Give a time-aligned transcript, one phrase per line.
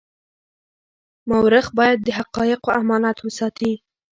[1.29, 3.73] مورخ باید د حقایقو امانت وساتي.